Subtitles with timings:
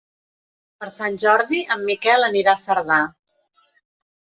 [0.83, 3.03] Per Sant Jordi en Miquel anirà a Cerdà.